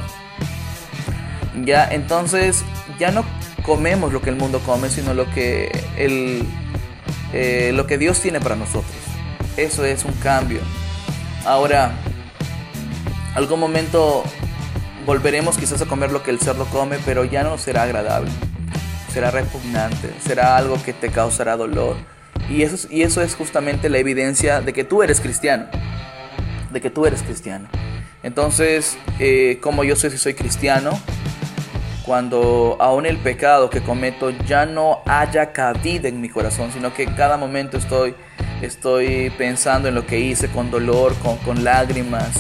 ya 1.65 1.89
entonces 1.89 2.65
ya 2.99 3.13
no 3.13 3.25
comemos 3.65 4.13
lo 4.13 4.21
que 4.21 4.31
el 4.31 4.37
mundo 4.37 4.61
come, 4.65 4.89
sino 4.89 5.15
lo 5.15 5.31
que, 5.33 5.85
el, 5.97 6.45
eh, 7.33 7.73
lo 7.75 7.87
que 7.87 7.97
Dios 7.99 8.21
tiene 8.21 8.41
para 8.41 8.57
nosotros. 8.57 8.97
Eso 9.57 9.85
es 9.85 10.05
un 10.05 10.13
cambio. 10.15 10.61
Ahora, 11.45 11.93
algún 13.35 13.61
momento 13.61 14.25
volveremos 15.07 15.57
quizás 15.57 15.81
a 15.81 15.87
comer 15.87 16.11
lo 16.11 16.23
que 16.23 16.31
el 16.31 16.41
cerdo 16.41 16.67
come, 16.67 16.99
pero 17.05 17.25
ya 17.25 17.45
no 17.45 17.57
será 17.57 17.85
agradable. 17.85 18.31
Será 19.13 19.31
repugnante, 19.31 20.13
será 20.25 20.57
algo 20.57 20.81
que 20.83 20.93
te 20.93 21.09
causará 21.09 21.57
dolor 21.57 21.97
y 22.49 22.63
eso, 22.63 22.89
y 22.91 23.03
eso 23.03 23.23
es 23.23 23.35
justamente 23.35 23.89
la 23.89 23.99
evidencia 23.99 24.61
de 24.61 24.73
que 24.73 24.85
tú 24.85 25.03
eres 25.03 25.21
cristiano. 25.21 25.67
De 26.73 26.81
que 26.81 26.91
tú 26.91 27.07
eres 27.07 27.23
cristiano. 27.23 27.69
Entonces, 28.23 28.99
eh, 29.19 29.59
como 29.61 29.85
yo 29.85 29.97
sé 29.97 30.11
si 30.11 30.19
soy 30.19 30.35
cristiano, 30.35 30.91
cuando 32.05 32.77
aún 32.81 33.07
el 33.07 33.19
pecado 33.19 33.69
que 33.69 33.83
cometo 33.83 34.31
ya 34.31 34.67
no 34.67 35.03
haya 35.07 35.53
cabida 35.53 36.09
en 36.09 36.21
mi 36.21 36.29
corazón, 36.29 36.73
sino 36.73 36.95
que 36.95 37.07
cada 37.07 37.37
momento 37.37 37.77
estoy, 37.77 38.15
estoy 38.63 39.31
pensando 39.37 39.89
en 39.89 39.95
lo 39.95 40.07
que 40.07 40.19
hice 40.19 40.49
con 40.49 40.71
dolor, 40.71 41.15
con, 41.23 41.37
con 41.39 41.65
lágrimas, 41.65 42.31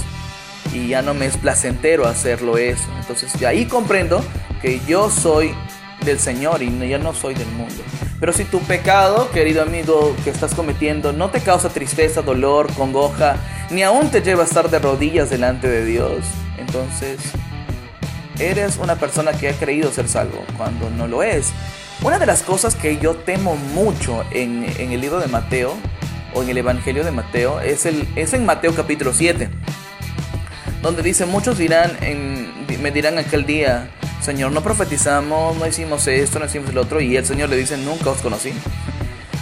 y 0.73 0.89
ya 0.89 1.03
no 1.03 1.15
me 1.15 1.27
es 1.27 1.37
placentero 1.37 2.07
hacerlo 2.07 2.59
eso. 2.59 2.89
Entonces, 2.99 3.39
de 3.39 3.47
ahí 3.47 3.67
comprendo 3.67 4.25
que 4.63 4.81
yo 4.87 5.11
soy 5.11 5.55
del 6.05 6.19
Señor 6.19 6.63
y 6.63 6.89
ya 6.89 6.99
no 6.99 7.15
soy 7.15 7.35
del 7.35 7.49
mundo. 7.49 7.83
Pero 8.21 8.33
si 8.33 8.45
tu 8.45 8.61
pecado, 8.61 9.31
querido 9.31 9.63
amigo, 9.63 10.15
que 10.25 10.31
estás 10.31 10.55
cometiendo 10.55 11.13
no 11.13 11.31
te 11.31 11.41
causa 11.41 11.69
tristeza, 11.69 12.23
dolor, 12.23 12.73
congoja, 12.75 13.37
ni 13.71 13.83
aún 13.83 14.11
te 14.11 14.23
lleva 14.23 14.43
a 14.43 14.47
estar 14.47 14.71
de 14.71 14.79
rodillas 14.79 15.31
delante 15.31 15.69
de 15.69 15.85
Dios, 15.85 16.25
entonces 16.59 17.19
eres 18.41 18.79
una 18.79 18.97
persona 18.97 19.33
que 19.33 19.49
ha 19.49 19.53
creído 19.53 19.93
ser 19.93 20.09
salvo 20.09 20.45
cuando 20.57 20.91
no 20.91 21.07
lo 21.07 21.23
es. 21.23 21.53
Una 22.03 22.19
de 22.19 22.27
las 22.27 22.43
cosas 22.43 22.75
que 22.75 22.99
yo 22.99 23.17
temo 23.17 23.57
mucho 23.57 24.25
en, 24.31 24.65
el 24.65 25.01
libro 25.01 25.21
de 25.21 25.29
Mateo, 25.29 25.75
o 26.35 26.43
en 26.43 26.49
el 26.49 26.59
Evangelio 26.59 27.05
de 27.05 27.11
Mateo, 27.11 27.61
es, 27.61 27.87
el, 27.87 28.07
en 28.17 28.45
Mateo 28.45 28.75
capítulo 28.75 29.13
7, 29.13 29.49
donde 30.83 31.03
dice, 31.03 31.27
muchos 31.27 31.59
dirán 31.59 31.97
me 32.81 32.91
dirán 32.91 33.19
aquel 33.19 33.45
día, 33.45 33.91
Señor, 34.21 34.53
no 34.53 34.63
profetizamos, 34.63 35.57
no 35.57 35.67
hicimos 35.67 36.07
esto, 36.07 36.39
no 36.39 36.47
hicimos 36.47 36.71
el 36.71 36.79
otro. 36.79 37.01
Y 37.01 37.17
el 37.17 37.25
Señor 37.25 37.49
le 37.49 37.57
dice, 37.57 37.77
nunca 37.77 38.11
os 38.11 38.19
conocí. 38.19 38.53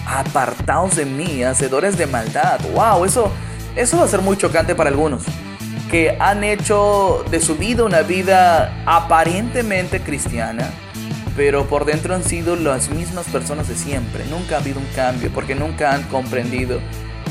Apartaos 0.07 0.97
de 0.97 1.05
mí, 1.05 1.43
hacedores 1.43 1.99
de 1.99 2.07
maldad. 2.07 2.61
Wow, 2.73 3.05
eso, 3.05 3.33
eso 3.75 3.99
va 3.99 4.05
a 4.05 4.09
ser 4.09 4.21
muy 4.21 4.37
chocante 4.37 4.75
para 4.75 4.91
algunos. 4.91 5.23
Que 5.91 6.17
han 6.21 6.45
hecho 6.45 7.25
de 7.31 7.41
su 7.41 7.57
vida 7.57 7.85
una 7.85 8.03
vida 8.03 8.83
aparentemente 8.87 10.01
cristiana, 10.01 10.71
pero 11.37 11.67
por 11.67 11.85
dentro 11.85 12.15
han 12.15 12.25
sido 12.25 12.57
las 12.57 12.91
mismas 12.91 13.27
personas 13.27 13.69
de 13.69 13.77
siempre. 13.77 14.25
Nunca 14.27 14.57
ha 14.57 14.61
habido 14.61 14.79
un 14.79 14.87
cambio, 14.95 15.31
porque 15.33 15.55
nunca 15.55 15.95
han 15.95 16.03
comprendido 16.05 16.81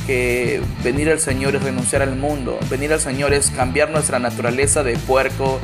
que 0.06 0.62
venir 0.84 1.10
al 1.10 1.20
Señor 1.20 1.56
es 1.56 1.64
renunciar 1.64 2.02
al 2.02 2.16
mundo. 2.16 2.60
Venir 2.70 2.94
al 2.94 3.00
Señor 3.00 3.34
es 3.34 3.50
cambiar 3.50 3.90
nuestra 3.90 4.20
naturaleza 4.20 4.84
de 4.84 4.98
puerco 4.98 5.60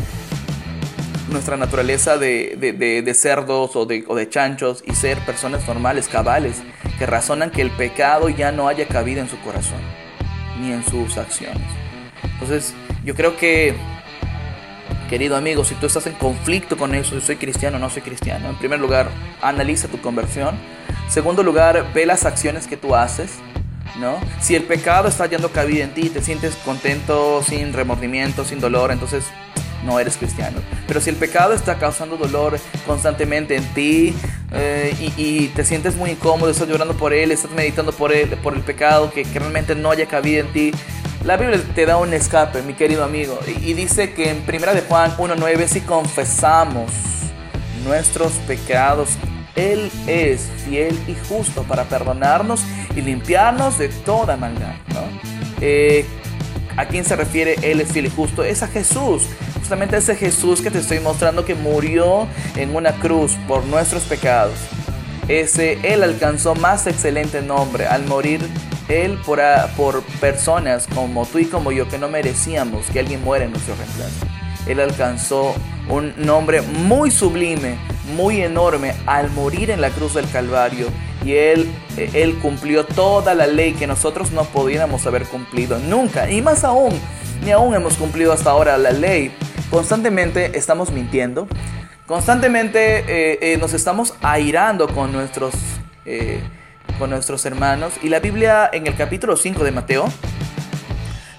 nuestra 1.32 1.58
naturaleza 1.58 2.18
de, 2.18 3.14
cerdos 3.16 3.76
o 3.76 3.86
de, 3.86 4.02
de 4.02 4.30
chanchos 4.30 4.84
y 4.86 4.94
ser 4.94 5.20
personas 5.20 5.68
normales, 5.68 6.08
cabales, 6.08 6.62
que 6.98 7.06
razonan 7.06 7.52
que 7.52 7.62
el 7.62 7.72
pecado 7.72 8.30
ya 8.30 8.52
no 8.52 8.68
haya 8.68 8.88
cabida 8.88 9.22
en 9.22 9.30
su 9.30 9.40
corazón. 9.42 9.82
ni 10.60 10.72
en 10.72 10.84
sus 10.84 11.18
acciones. 11.18 11.64
Entonces, 12.34 12.74
yo 13.04 13.16
creo 13.16 13.36
que, 13.36 13.76
querido 15.10 15.36
amigo, 15.36 15.64
si 15.64 15.76
tú 15.76 15.88
estás 15.88 16.06
en 16.08 16.14
conflicto 16.14 16.78
con 16.78 16.94
eso, 16.94 17.20
si 17.20 17.26
soy 17.26 17.36
cristiano 17.38 17.78
o 17.78 17.80
no 17.80 17.90
soy 17.90 18.02
cristiano, 18.04 18.50
en 18.50 18.58
primer 18.58 18.80
lugar, 18.80 19.10
analiza 19.42 19.88
tu 19.88 20.00
conversión. 20.02 20.56
Segundo 21.10 21.42
lugar, 21.42 21.94
ve 21.94 22.06
las 22.06 22.26
acciones 22.26 22.68
que 22.68 22.78
tú 22.78 22.96
haces. 22.96 23.32
¿No? 24.00 24.18
Si 24.40 24.56
el 24.56 24.64
pecado 24.64 25.10
está 25.10 25.26
yendo 25.26 25.52
cabida 25.52 25.84
en 25.84 25.94
ti, 25.94 26.10
te 26.10 26.22
sientes 26.22 26.56
contento, 26.64 27.44
sin 27.44 27.74
remordimiento, 27.74 28.46
sin 28.46 28.62
dolor, 28.62 28.90
entonces 28.90 29.26
no 29.84 30.00
eres 30.00 30.18
cristiano. 30.18 30.60
Pero 30.88 31.02
si 31.02 31.10
el 31.10 31.16
pecado 31.16 31.54
está 31.54 31.78
causando 31.78 32.18
dolor 32.18 32.60
constantemente 32.86 33.56
en 33.56 33.64
ti 33.74 34.16
eh, 34.54 34.94
y, 35.18 35.48
te 35.48 35.64
sientes 35.64 35.96
muy 35.96 36.12
incómodo, 36.12 36.50
estás 36.50 36.68
llorando 36.68 36.96
por 36.96 37.14
él, 37.14 37.32
estás 37.32 37.52
meditando 37.52 37.92
por 37.92 38.12
él, 38.12 38.30
por 38.44 38.54
el 38.54 38.62
pecado 38.62 39.12
que, 39.12 39.24
realmente 39.24 39.76
no 39.76 39.92
haya 39.92 40.06
cabida 40.06 40.42
en 40.42 40.54
ti, 40.54 40.72
la 41.24 41.38
Biblia 41.38 41.62
te 41.76 41.86
da 41.86 41.98
un 41.98 42.14
escape, 42.14 42.62
mi 42.64 42.74
querido 42.74 43.04
amigo. 43.04 43.40
Y, 43.48 43.74
dice 43.74 44.14
que 44.14 44.30
en 44.30 44.44
1 44.48 44.74
de 44.74 44.82
Juan 44.82 45.16
1.9, 45.18 45.68
si 45.68 45.82
confesamos 45.82 46.92
nuestros 47.86 48.34
pecados, 48.48 49.10
Él 49.56 49.92
es 50.08 50.50
fiel 50.66 50.98
y 51.08 51.16
justo 51.28 51.64
para 51.64 51.86
perdonarnos 51.86 52.62
y 52.96 53.02
limpiarnos 53.02 53.78
de 53.78 53.90
toda 53.90 54.38
maldad. 54.38 54.76
Eh, 55.60 56.06
¿A 56.78 56.86
quién 56.86 57.06
se 57.06 57.16
refiere 57.16 57.56
Él 57.62 57.82
es 57.82 57.92
fiel 57.92 58.06
y 58.06 58.10
justo? 58.10 58.44
Es 58.44 58.64
a 58.64 58.68
Jesús. 58.68 59.24
Justamente 59.72 59.96
ese 59.96 60.18
Jesús 60.18 60.60
que 60.60 60.70
te 60.70 60.80
estoy 60.80 61.00
mostrando 61.00 61.46
que 61.46 61.56
murió 61.56 62.28
en 62.58 62.76
una 62.76 62.92
cruz 62.92 63.38
por 63.48 63.64
nuestros 63.64 64.04
pecados. 64.04 64.56
Ese 65.30 65.80
Él 65.84 66.04
alcanzó 66.04 66.56
más 66.56 66.88
excelente 66.88 67.42
nombre 67.42 67.88
al 67.88 68.06
morir 68.06 68.42
Él 68.90 69.18
por, 69.26 69.40
por 69.78 70.04
personas 70.20 70.88
como 70.94 71.26
tú 71.26 71.40
y 71.40 71.46
como 71.46 71.72
yo 71.72 71.88
que 71.88 71.98
no 71.98 72.10
merecíamos 72.10 72.86
que 72.88 73.00
alguien 73.00 73.24
muera 73.24 73.46
en 73.46 73.52
nuestro 73.52 73.74
reemplazo. 73.76 74.26
Él 74.68 74.82
alcanzó 74.82 75.56
un 75.88 76.14
nombre 76.18 76.62
muy 76.62 77.10
sublime, 77.10 77.78
muy 78.14 78.42
enorme 78.42 78.94
al 79.06 79.32
morir 79.32 79.72
en 79.72 79.80
la 79.80 79.90
cruz 79.92 80.16
del 80.16 80.30
Calvario 80.30 80.88
y 81.24 81.32
él, 81.32 81.72
él 81.96 82.38
cumplió 82.40 82.86
toda 82.86 83.36
la 83.36 83.48
ley 83.48 83.72
que 83.72 83.88
nosotros 83.88 84.32
no 84.32 84.44
pudiéramos 84.44 85.08
haber 85.08 85.24
cumplido 85.28 85.80
nunca. 85.80 86.30
Y 86.30 86.42
más 86.42 86.66
aún, 86.66 86.92
ni 87.46 87.52
aún 87.52 87.74
hemos 87.74 87.94
cumplido 87.94 88.34
hasta 88.34 88.50
ahora 88.50 88.78
la 88.78 88.92
ley. 88.92 89.32
Constantemente 89.72 90.58
estamos 90.58 90.92
mintiendo. 90.92 91.48
Constantemente 92.06 93.06
eh, 93.08 93.40
eh, 93.42 93.58
nos 93.58 93.74
estamos 93.74 94.14
airando 94.22 94.90
con 94.90 95.14
nuestros, 95.14 95.54
eh, 96.06 96.42
con 97.00 97.10
nuestros 97.10 97.46
hermanos. 97.46 97.94
Y 98.04 98.10
la 98.10 98.20
Biblia 98.20 98.70
en 98.74 98.86
el 98.86 98.98
capítulo 98.98 99.38
5 99.38 99.64
de 99.64 99.72
Mateo 99.72 100.06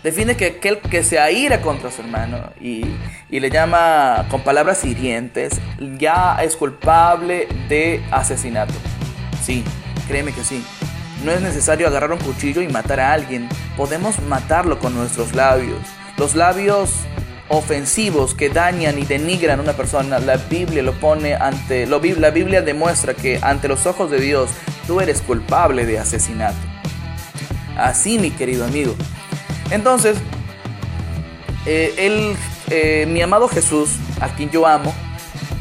define 0.02 0.34
que 0.34 0.46
aquel 0.46 0.78
que 0.78 1.04
se 1.04 1.18
aira 1.18 1.60
contra 1.60 1.90
su 1.90 2.00
hermano 2.00 2.38
y, 2.58 2.86
y, 3.28 3.38
le 3.38 3.50
llama 3.50 4.26
con 4.30 4.40
palabras 4.40 4.82
hirientes, 4.82 5.60
ya 5.98 6.38
es 6.42 6.56
culpable 6.56 7.46
de 7.68 8.02
asesinato. 8.10 8.72
Sí, 9.44 9.62
créeme 10.08 10.32
que 10.32 10.42
sí. 10.42 10.64
No 11.22 11.32
es 11.32 11.42
necesario 11.42 11.86
agarrar 11.86 12.10
un 12.10 12.18
cuchillo 12.18 12.62
y 12.62 12.68
matar 12.68 12.98
a 12.98 13.12
alguien. 13.12 13.46
Podemos 13.76 14.20
matarlo 14.22 14.78
con 14.78 14.94
nuestros 14.94 15.34
labios. 15.34 15.80
Los 16.16 16.34
labios 16.34 16.90
ofensivos 17.52 18.34
que 18.34 18.48
dañan 18.48 18.98
y 18.98 19.04
denigran 19.04 19.58
a 19.60 19.62
una 19.62 19.74
persona, 19.74 20.18
la 20.18 20.38
Biblia 20.38 20.82
lo 20.82 20.92
pone 20.94 21.34
ante, 21.34 21.86
la 21.86 21.98
Biblia 21.98 22.62
demuestra 22.62 23.12
que 23.12 23.38
ante 23.42 23.68
los 23.68 23.84
ojos 23.84 24.10
de 24.10 24.18
Dios 24.18 24.50
tú 24.86 25.02
eres 25.02 25.20
culpable 25.20 25.84
de 25.84 25.98
asesinato. 25.98 26.56
Así, 27.76 28.18
mi 28.18 28.30
querido 28.30 28.64
amigo. 28.64 28.94
Entonces, 29.70 30.16
eh, 31.66 32.34
eh, 32.70 33.06
mi 33.06 33.20
amado 33.20 33.48
Jesús, 33.48 33.90
a 34.20 34.28
quien 34.30 34.50
yo 34.50 34.66
amo, 34.66 34.94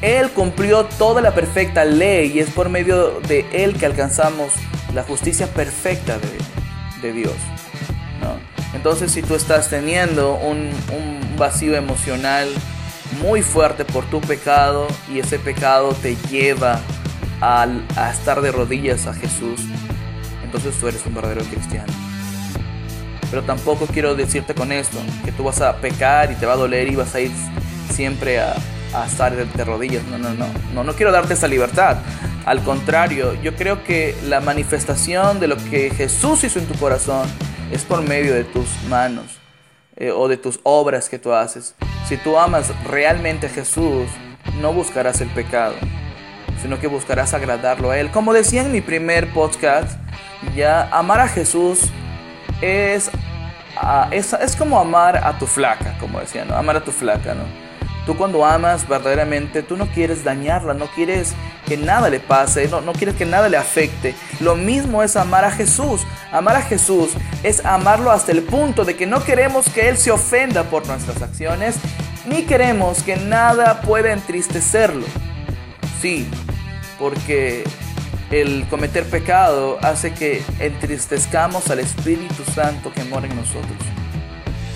él 0.02 0.30
cumplió 0.32 0.86
toda 0.86 1.22
la 1.22 1.36
perfecta 1.36 1.84
ley 1.84 2.32
y 2.34 2.40
es 2.40 2.50
por 2.50 2.70
medio 2.70 3.20
de 3.28 3.46
Él 3.52 3.78
que 3.78 3.86
alcanzamos 3.86 4.54
la 4.94 5.04
justicia 5.04 5.48
perfecta 5.48 6.18
de, 7.02 7.14
Dios. 7.14 7.36
Entonces 8.74 9.12
si 9.12 9.22
tú 9.22 9.36
estás 9.36 9.70
teniendo 9.70 10.36
un, 10.36 10.72
vacío 11.42 11.76
emocional 11.76 12.48
muy 13.20 13.42
fuerte 13.42 13.84
por 13.84 14.06
tu 14.06 14.22
pecado 14.22 14.88
y 15.12 15.18
ese 15.18 15.40
pecado 15.40 15.92
te 16.00 16.16
lleva 16.30 16.80
a, 17.42 17.66
a 17.96 18.12
estar 18.12 18.42
de 18.42 18.52
rodillas 18.52 19.08
a 19.08 19.14
Jesús, 19.16 19.62
entonces 20.44 20.80
tú 20.80 20.88
eres 20.88 21.04
un 21.08 21.16
verdadero 21.16 21.44
cristiano. 21.46 21.92
Pero 23.32 23.42
tampoco 23.42 23.88
quiero 23.88 24.14
decirte 24.14 24.54
con 24.54 24.72
esto 24.72 25.00
que 25.26 25.32
tú 25.32 25.44
vas 25.44 25.62
a 25.62 25.78
pecar 25.78 26.32
y 26.32 26.36
te 26.36 26.46
va 26.46 26.54
a 26.54 26.58
doler 26.58 26.90
y 26.90 26.96
vas 26.96 27.16
a 27.16 27.20
ir 27.22 27.32
siempre 27.92 28.40
a, 28.40 28.54
a 28.94 29.08
estar 29.08 29.36
de 29.36 29.64
rodillas. 29.64 30.04
No, 30.04 30.20
no, 30.20 30.36
no. 30.36 30.46
No, 30.76 30.84
no 30.84 30.94
quiero 30.94 31.12
darte 31.12 31.34
esa 31.34 31.48
libertad. 31.48 31.98
Al 32.46 32.62
contrario, 32.64 33.34
yo 33.42 33.56
creo 33.56 33.84
que 33.84 34.16
la 34.28 34.42
manifestación 34.42 35.40
de 35.40 35.48
lo 35.48 35.58
que 35.58 35.90
Jesús 35.90 36.44
hizo 36.44 36.60
en 36.60 36.68
tu 36.68 36.76
corazón 36.76 37.28
es 37.72 37.84
por 37.84 38.04
medio 38.04 38.36
de 38.36 38.44
tus 38.44 38.68
manos 38.90 39.41
eh, 40.02 40.12
o 40.12 40.28
de 40.28 40.36
tus 40.36 40.60
obras 40.64 41.10
que 41.10 41.20
tú 41.20 41.32
haces. 41.32 41.76
Si 42.08 42.18
tú 42.18 42.36
amas 42.36 42.74
realmente 42.88 43.46
a 43.46 43.50
Jesús, 43.52 44.10
no 44.60 44.74
buscarás 44.74 45.22
el 45.22 45.30
pecado, 45.30 45.76
sino 46.60 46.80
que 46.80 46.88
buscarás 46.88 47.36
agradarlo 47.36 47.92
a 47.92 48.00
Él. 48.00 48.10
Como 48.10 48.34
decía 48.34 48.62
en 48.62 48.72
mi 48.72 48.82
primer 48.82 49.32
podcast, 49.32 50.00
ya 50.56 50.90
amar 50.92 51.20
a 51.20 51.28
Jesús 51.28 51.82
es, 52.62 53.12
ah, 53.78 54.08
es, 54.10 54.34
es 54.34 54.56
como 54.56 54.80
amar 54.80 55.18
a 55.18 55.38
tu 55.38 55.46
flaca, 55.46 55.96
como 56.00 56.20
decía, 56.20 56.46
¿no? 56.46 56.56
Amar 56.56 56.78
a 56.78 56.84
tu 56.84 56.92
flaca, 56.92 57.36
¿no? 57.36 57.44
Tú 58.06 58.18
cuando 58.18 58.44
amas 58.46 58.88
verdaderamente, 58.88 59.62
tú 59.62 59.78
no 59.78 59.88
quieres 59.88 60.24
dañarla, 60.24 60.74
no 60.74 60.88
quieres 60.88 61.34
que 61.68 61.78
nada 61.78 62.10
le 62.10 62.20
pase, 62.20 62.68
no, 62.68 62.94
quieres 62.94 63.16
que 63.16 63.26
nada 63.26 63.48
le 63.48 63.58
afecte. 63.58 64.16
Lo 64.40 64.56
mismo 64.56 65.04
es 65.04 65.16
amar 65.16 65.46
a 65.46 65.52
Jesús. 65.52 66.02
Amar 66.32 66.56
a 66.56 66.62
Jesús 66.62 67.12
es 67.44 67.64
amarlo 67.64 68.12
hasta 68.12 68.32
el 68.32 68.42
punto 68.42 68.86
de 68.86 68.96
que 68.96 69.06
no 69.06 69.24
queremos 69.24 69.70
que 69.70 69.88
Él 69.88 69.98
se 69.98 70.12
ofenda 70.12 70.64
por 70.64 70.88
nuestras 70.88 71.22
acciones, 71.22 71.76
ni 72.26 72.44
queremos 72.44 73.04
que 73.04 73.18
nada 73.18 73.82
pueda 73.82 74.12
entristecerlo. 74.12 75.06
Sí, 76.02 76.28
porque 76.98 77.64
el 78.32 78.66
cometer 78.70 79.06
pecado 79.06 79.78
hace 79.84 80.14
que 80.14 80.42
entristezcamos 80.60 81.70
al 81.70 81.80
Espíritu 81.80 82.44
Santo 82.56 82.92
que 82.94 83.04
mora 83.04 83.28
en 83.28 83.36
nosotros. 83.36 83.78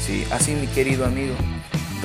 Sí, 0.06 0.28
así 0.32 0.54
mi 0.54 0.68
querido 0.68 1.06
amigo. 1.06 1.34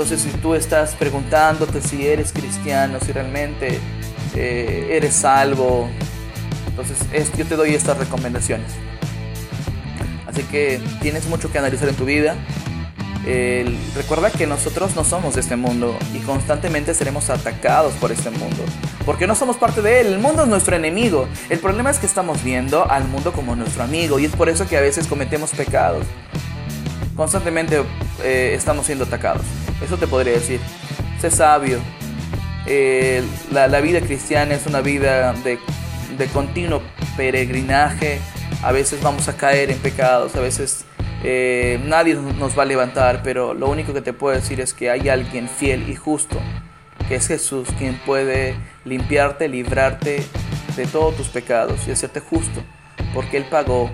Entonces, 0.03 0.33
si 0.33 0.39
tú 0.39 0.55
estás 0.55 0.95
preguntándote 0.95 1.83
si 1.83 2.07
eres 2.07 2.33
cristiano, 2.33 2.97
si 3.05 3.13
realmente 3.13 3.79
eh, 4.35 4.89
eres 4.93 5.13
salvo, 5.15 5.91
entonces 6.69 6.97
yo 7.37 7.45
te 7.45 7.55
doy 7.55 7.75
estas 7.75 7.99
recomendaciones. 7.99 8.73
Así 10.27 10.43
que 10.45 10.81
tienes 11.03 11.27
mucho 11.27 11.53
que 11.53 11.59
analizar 11.59 11.87
en 11.91 11.97
tu 11.97 12.07
vida. 12.07 12.35
recuerda 13.95 14.31
que 14.31 14.47
nosotros 14.47 14.97
no 14.97 15.05
somos 15.05 15.35
de 15.35 15.43
este 15.43 15.57
mundo 15.57 15.95
y 16.15 16.21
constantemente 16.21 16.95
seremos 16.95 17.29
atacados 17.29 17.93
por 18.01 18.11
este 18.11 18.31
mundo. 18.31 18.65
Porque 19.05 19.27
no 19.27 19.35
somos 19.35 19.59
parte 19.59 19.83
de 19.83 20.01
él. 20.01 20.07
El 20.07 20.19
mundo 20.19 20.45
es 20.45 20.49
nuestro 20.49 20.77
enemigo. 20.77 21.29
El 21.51 21.59
problema 21.59 21.91
es 21.91 21.99
que 21.99 22.07
estamos 22.07 22.43
viendo 22.43 22.91
al 22.91 23.07
mundo 23.07 23.33
como 23.33 23.55
nuestro 23.55 23.83
amigo 23.83 24.19
y 24.19 24.25
es 24.25 24.33
por 24.35 24.49
eso 24.49 24.67
que 24.67 24.79
a 24.79 24.81
veces 24.81 25.07
cometemos 25.07 25.51
pecados. 25.51 26.07
Constantemente 27.17 27.83
eh, 28.25 28.55
estamos 28.57 28.87
siendo 28.87 29.05
atacados. 29.05 29.43
Eso 29.83 29.97
te 29.97 30.07
podría 30.07 30.35
decir. 30.35 30.61
Sé 31.21 31.31
sabio. 31.31 31.79
Eh, 32.67 33.23
la, 33.51 33.81
vida 33.81 34.01
cristiana 34.01 34.55
es 34.55 34.67
una 34.67 34.81
vida 34.81 35.33
de, 35.33 35.59
continuo 36.33 36.83
peregrinaje. 37.17 38.21
A 38.63 38.73
veces 38.73 39.03
vamos 39.03 39.29
a 39.29 39.37
caer 39.37 39.71
en 39.71 39.79
pecados, 39.79 40.37
a 40.37 40.41
veces 40.41 40.85
eh, 41.25 41.81
nadie 41.85 42.15
nos 42.15 42.59
va 42.59 42.65
a 42.65 42.67
levantar, 42.67 43.23
pero 43.23 43.55
lo 43.55 43.69
único 43.69 43.95
que 43.95 44.03
te 44.03 44.13
puedo 44.13 44.35
decir 44.35 44.61
es 44.61 44.75
que 44.75 44.91
hay 44.91 45.09
alguien 45.09 45.49
fiel 45.49 45.89
y 45.89 45.97
justo, 45.97 46.39
que 47.09 47.15
es 47.15 47.27
Jesús, 47.27 47.69
quien 47.79 47.99
puede 48.05 48.55
limpiarte, 48.85 49.49
librarte 49.49 50.23
de 50.77 50.87
todos 50.87 51.17
tus 51.17 51.29
pecados 51.29 51.89
y 51.89 51.91
hacerte 51.91 52.21
justo, 52.21 52.63
porque 53.15 53.39
Él 53.39 53.47
pagó 53.51 53.91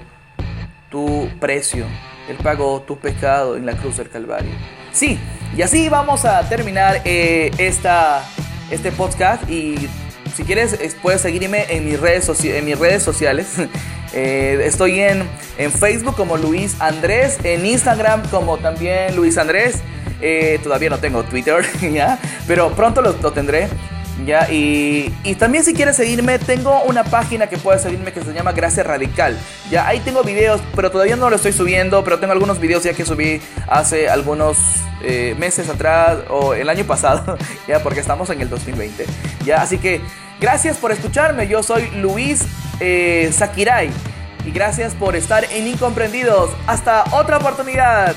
tu 0.90 1.29
precio, 1.40 1.87
Él 2.29 2.37
pagó 2.42 2.83
tu 2.83 2.99
pecado 2.99 3.57
en 3.57 3.66
la 3.66 3.77
cruz 3.77 3.99
del 3.99 4.09
Calvario. 4.09 4.51
Sí, 4.92 5.18
y 5.54 5.62
así 5.62 5.88
vamos 5.88 6.24
a 6.24 6.48
terminar 6.48 7.02
eh, 7.04 7.50
esta, 7.59 8.24
este 8.70 8.92
podcast 8.92 9.48
y 9.50 9.88
si 10.35 10.44
quieres 10.44 10.78
puedes 11.02 11.20
seguirme 11.20 11.66
en 11.68 11.85
mis 11.85 12.00
redes, 12.00 12.28
en 12.44 12.64
mis 12.64 12.78
redes 12.78 13.02
sociales. 13.02 13.54
Eh, 14.12 14.62
estoy 14.64 15.00
en, 15.00 15.28
en, 15.59 15.70
Facebook 15.70 16.16
como 16.16 16.38
Luis 16.38 16.76
Andrés, 16.80 17.38
en 17.42 17.66
Instagram 17.66 18.26
como 18.30 18.56
también 18.56 19.14
Luis 19.14 19.37
Andrés. 19.37 19.82
Eh, 20.22 20.59
todavía 20.62 20.88
no 20.88 20.98
tengo 20.98 21.22
Twitter, 21.24 21.66
¿ya? 21.92 22.18
pero 22.46 22.70
pronto 22.72 23.02
lo, 23.02 23.12
tendré. 23.32 23.68
Ya, 24.24 24.50
y, 24.50 25.14
y, 25.24 25.35
también 25.35 25.62
si 25.62 25.74
quieres 25.74 25.96
seguirme, 25.96 26.38
tengo 26.38 26.83
una 26.85 27.05
página 27.05 27.48
que 27.48 27.59
puedes 27.59 27.83
seguirme 27.83 28.12
que 28.12 28.22
se 28.22 28.33
llama 28.33 28.52
Gracia 28.52 28.83
Radical. 28.83 29.37
Ya, 29.70 29.87
ahí 29.87 30.00
tengo 30.00 30.22
videos, 30.22 30.62
pero 30.74 30.90
todavía 30.90 31.16
no 31.16 31.29
lo 31.29 31.37
estoy 31.37 31.52
subiendo, 31.52 32.02
pero 32.02 32.18
tengo 32.18 32.33
algunos 32.33 32.59
videos 32.59 32.83
ya 32.83 32.94
que 32.94 33.05
subí 33.05 33.42
hace 33.68 34.09
algunos 34.09 34.57
eh, 35.02 35.35
meses 35.38 35.68
atrás 35.68 36.18
o 36.31 36.55
el 36.55 36.68
año 36.70 36.85
pasado, 36.85 37.37
ya, 37.68 37.83
porque 37.83 38.00
estamos 38.00 38.31
en 38.31 38.40
el 38.40 38.48
2020. 38.48 39.05
Ya, 39.44 39.61
así 39.61 39.76
que 39.76 40.00
gracias 40.40 40.79
por 40.79 40.92
escucharme. 40.92 41.46
Yo 41.46 41.62
soy 41.62 41.90
Luis 41.96 42.42
eh, 42.81 43.31
Sakirai 43.35 43.90
y 44.46 44.50
gracias 44.50 44.94
por 44.94 45.14
estar 45.14 45.44
en 45.52 45.66
Incomprendidos. 45.66 46.50
Hasta 46.66 47.05
otra 47.12 47.37
oportunidad. 47.37 48.16